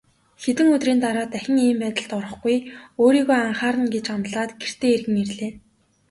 Хэдэн 0.43 0.67
өдрийн 0.75 0.99
дараа 1.03 1.27
дахин 1.33 1.57
ийм 1.67 1.77
байдалд 1.83 2.11
орохгүй, 2.19 2.57
өөрийгөө 3.03 3.39
анхаарна 3.47 3.85
гэж 3.93 4.05
амлаад 4.15 4.51
гэртээ 4.61 4.91
эргэн 4.95 5.17
ирлээ. 5.23 5.51